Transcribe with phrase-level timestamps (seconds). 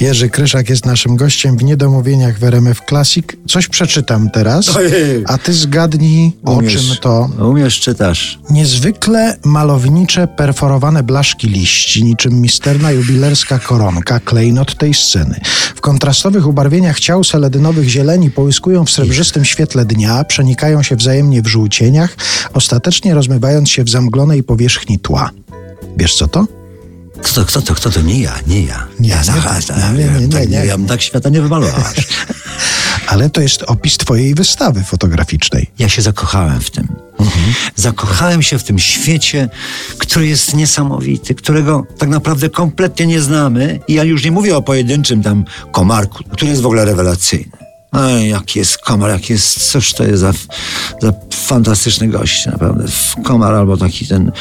[0.00, 3.26] Jerzy Kryszak jest naszym gościem w Niedomówieniach w RMF Classic.
[3.48, 4.70] Coś przeczytam teraz,
[5.26, 6.72] a ty zgadnij o Umiesz.
[6.72, 7.30] czym to.
[7.38, 8.38] Umiesz, czytasz.
[8.50, 15.40] Niezwykle malownicze, perforowane blaszki liści, niczym misterna jubilerska koronka, klejnot tej sceny.
[15.74, 21.46] W kontrastowych ubarwieniach ciał seledynowych zieleni połyskują w srebrzystym świetle dnia, przenikają się wzajemnie w
[21.46, 22.16] żółcieniach,
[22.52, 25.30] ostatecznie rozmywając się w zamglonej powierzchni tła.
[25.96, 26.46] Wiesz co to?
[27.24, 28.00] Kto to, kto to, kto to?
[28.00, 28.86] Nie ja, nie ja.
[29.00, 29.22] Nie, ja,
[29.92, 30.66] nie, nie, nie, nie, tak.
[30.66, 31.82] Ja bym tak świata nie wymalował.
[33.06, 35.70] Ale to jest opis twojej wystawy fotograficznej.
[35.78, 36.88] Ja się zakochałem w tym.
[37.76, 39.48] Zakochałem się w tym świecie,
[39.98, 43.80] który jest niesamowity, którego tak naprawdę kompletnie nie znamy.
[43.88, 47.64] I ja już nie mówię o pojedynczym tam komarku, który jest w ogóle rewelacyjny.
[47.92, 50.32] Ej, jaki jest komar, jaki jest, cóż to jest za,
[51.02, 51.12] za
[51.46, 52.84] fantastyczny gość, naprawdę.
[53.24, 54.32] Komar albo taki ten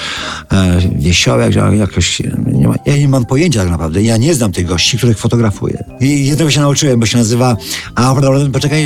[0.52, 2.22] e, wiesiołek, jak- jakoś,
[2.54, 4.02] nie ma, ja nie mam pojęcia tak naprawdę.
[4.02, 5.84] Ja nie znam tych gości, których fotografuję.
[6.00, 7.58] I jednego się nauczyłem, bo się nazywa,
[7.96, 8.16] a,
[8.54, 8.86] poczekaj,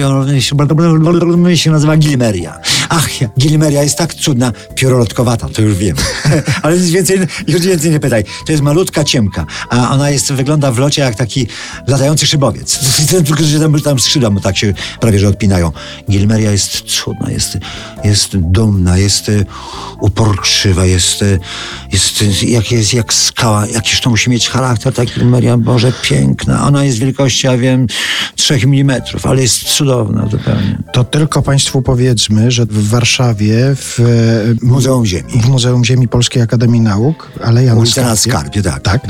[1.58, 2.60] się nazywa Gilmeria.
[2.98, 5.96] Ach, ja- Gilmeria jest tak cudna, piórolotkowata, to już wiem.
[6.64, 8.24] Ale nic więcej, już więcej nie pytaj.
[8.46, 11.48] To jest malutka ciemka, a ona jest, wygląda w locie jak taki
[11.88, 12.80] latający szybowiec.
[13.26, 15.72] Tylko, że tam, tam skrzydła mu tak się prawie, że odpinają.
[16.12, 17.58] Gilmeria jest cudna, jest,
[18.04, 19.46] jest dumna, jest e,
[20.00, 21.40] uporczywa, jest, e,
[21.92, 23.68] jest, jak, jest jak skała.
[23.68, 26.68] Jakiż to musi mieć charakter, ta Gilmeria, Boże, piękna.
[26.68, 27.88] Ona jest wielkości, ja wiem,
[28.36, 30.78] 3 mm, ale jest cudowna zupełnie.
[30.94, 34.00] To tylko Państwu powiedzmy, że w Warszawie w
[34.62, 35.42] Muzeum Ziemi.
[35.42, 38.80] w Muzeum Ziemi Polskiej Akademii Nauk, ale ja Ulica na Skarpie, tak.
[38.84, 39.02] Tak.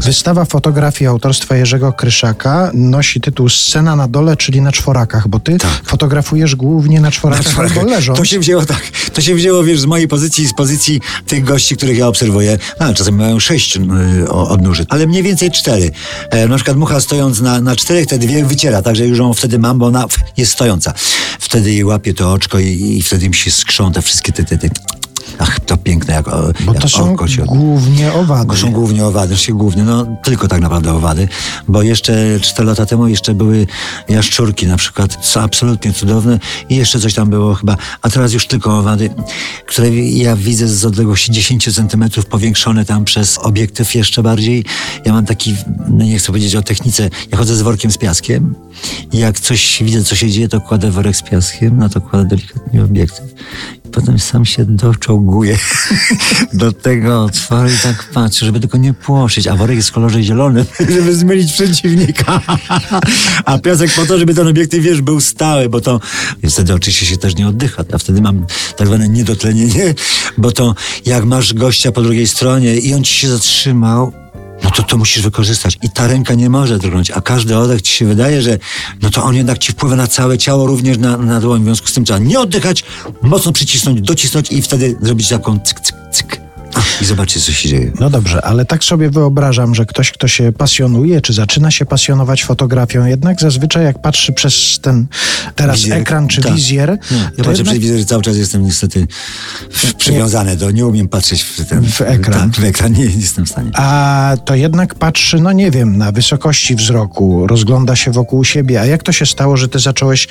[0.00, 5.56] Wystawa fotografii autorstwa Jerzego Kryszaka nosi tytuł Scena na dole, czyli na czworakach, bo ty
[5.84, 8.18] fotografujesz głównie na czworakach albo leżąc.
[8.18, 8.82] To się wzięło tak.
[9.14, 12.58] To się wzięło, wiesz, z mojej pozycji i z pozycji tych gości, których ja obserwuję.
[12.80, 13.80] No, czasami mają sześć y,
[14.30, 15.90] o- odnóży, ale mniej więcej cztery.
[16.30, 19.58] E, na przykład mucha stojąc na, na czterech, te dwie wyciera, także już ją wtedy
[19.58, 20.94] mam, bo ona jest stojąca.
[21.38, 24.58] Wtedy jej łapie to oczko i, i wtedy mi się skrzą te wszystkie te, te,
[24.58, 24.68] te
[25.38, 27.16] Ach, to piękne jak, o- Bo jak to są
[27.46, 28.50] głównie owady.
[28.50, 31.28] to są głównie owady, znaczy głównie, no tylko tak naprawdę owady,
[31.68, 33.66] bo jeszcze 4 lata temu jeszcze były
[34.08, 36.38] jaszczurki na przykład, co absolutnie cudowne
[36.68, 39.10] i jeszcze coś tam było chyba, a teraz już tylko owady,
[39.66, 44.64] które ja widzę z odległości 10 centymetrów powiększone tam przez obiektyw jeszcze bardziej.
[45.04, 45.56] Ja mam taki,
[45.88, 48.54] no nie chcę powiedzieć o technice, ja chodzę z workiem z piaskiem
[49.12, 52.24] i jak coś widzę, co się dzieje, to kładę worek z piaskiem, no to kładę
[52.24, 53.24] delikatnie obiektyw
[53.96, 55.58] potem sam się doczołguję
[56.52, 60.22] do tego otworu i tak patrzę, żeby tylko nie płoszyć, a worek jest w kolorze
[60.22, 60.64] zielonym,
[60.94, 62.40] żeby zmylić przeciwnika.
[63.44, 66.00] A piasek po to, żeby ten obiektyw, wiesz, był stały, bo to
[66.50, 67.84] wtedy oczywiście się też nie oddycha.
[67.92, 68.46] Ja wtedy mam
[68.76, 69.94] tak zwane niedotlenienie,
[70.38, 70.74] bo to
[71.06, 74.12] jak masz gościa po drugiej stronie i on ci się zatrzymał,
[74.66, 75.78] no to to musisz wykorzystać.
[75.82, 78.58] I ta ręka nie może drgnąć, a każdy oddech ci się wydaje, że
[79.02, 81.60] no to on jednak ci wpływa na całe ciało, również na, na dłoń.
[81.60, 82.84] W związku z tym trzeba nie oddychać,
[83.22, 86.45] mocno przycisnąć, docisnąć i wtedy zrobić taką cyk, cyk, cyk.
[87.02, 87.92] I zobaczyć, co się dzieje.
[88.00, 92.44] No dobrze, ale tak sobie wyobrażam, że ktoś, kto się pasjonuje, czy zaczyna się pasjonować
[92.44, 95.06] fotografią, jednak zazwyczaj jak patrzy przez ten
[95.54, 95.98] teraz Wizjer.
[95.98, 96.54] ekran czy Tak.
[96.54, 99.06] wizjer, Nie, ja to patrzę jednak przez wizjer, cały czas jestem niestety
[99.70, 101.84] w- przywiązany do, nie umiem patrzeć w ten...
[101.90, 102.50] W ekran.
[102.52, 103.70] Tak, w ekran, nie, nie jestem w stanie.
[103.74, 108.80] a to jednak patrzy, no nie wiem, na wysokości wzroku, rozgląda się wokół siebie.
[108.80, 110.28] A jak to się stało, że ty zacząłeś,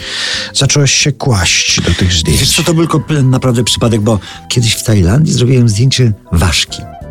[0.54, 2.56] zacząłeś się kłaść do tych Wiesz zdjęć?
[2.56, 6.14] co, to był komple- naprawdę przypadek, bo kiedyś w Tajlandii zrobiłem zdjęcie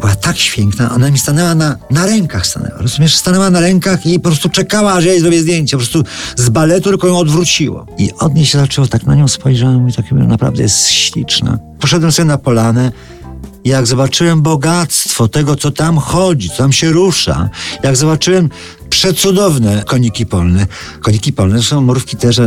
[0.01, 2.79] Była tak świękna, ona mi stanęła na, na rękach, stanęła.
[2.79, 5.77] Rozumiesz, stanęła na rękach i po prostu czekała, aż ja jej zrobię zdjęcie.
[5.77, 6.05] Po prostu
[6.37, 7.87] z baletu tylko ją odwróciło.
[7.99, 11.59] I od niej się zaczęło, tak na nią spojrzałem i tak naprawdę jest śliczna.
[11.81, 12.93] Poszedłem sobie na polanę,
[13.65, 17.51] jak zobaczyłem bogactwo tego, co tam chodzi, co tam się rusza,
[17.83, 18.49] jak zobaczyłem
[18.91, 20.67] przecudowne koniki polne.
[21.01, 22.41] Koniki polne są mrówki też,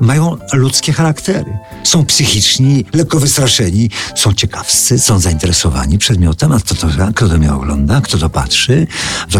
[0.00, 1.58] mają ludzkie charaktery.
[1.84, 7.52] Są psychiczni, lekko wystraszeni, są ciekawscy, są zainteresowani przedmiotem, a kto to, kto to mnie
[7.52, 8.86] ogląda, kto to patrzy.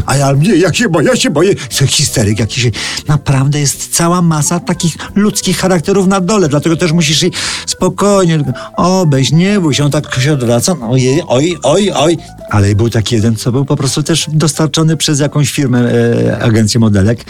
[0.06, 1.54] A ja nie, ja się boję, ja się boję.
[1.54, 2.70] To histeryk jakiś.
[3.08, 7.32] Naprawdę jest cała masa takich ludzkich charakterów na dole, dlatego też musisz jej
[7.66, 12.18] spokojnie obejść, nie bój się, on tak się odwraca, no ojej, oj, oj, oj.
[12.50, 16.80] Ale był taki jeden, co był po prostu też dostarczony przez jakąś firmę, e, agencję
[16.80, 17.24] modelek,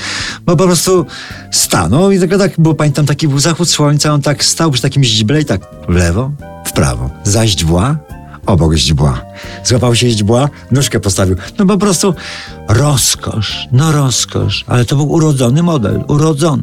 [0.46, 1.06] bo po prostu
[1.50, 5.04] stanął i tylko tak, bo pamiętam, taki był zachód słońca, on tak stał przy takim
[5.04, 6.30] źdźble i tak w lewo,
[6.66, 7.96] w prawo, za źdźbła,
[8.46, 9.20] obok źdźbła.
[9.64, 11.36] Złapał się źdźbła, nóżkę postawił.
[11.58, 12.14] No po prostu
[12.68, 16.62] rozkosz, no rozkosz, ale to był urodzony model, urodzony.